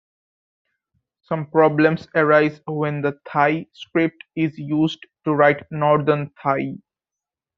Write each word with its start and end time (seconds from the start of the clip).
Some 1.21 1.45
problems 1.51 2.07
arise 2.15 2.59
when 2.65 3.03
the 3.03 3.19
Thai 3.27 3.67
script 3.71 4.23
is 4.35 4.57
used 4.57 5.05
to 5.25 5.33
write 5.35 5.63
Northern 5.69 6.31
Thai. 6.41 6.79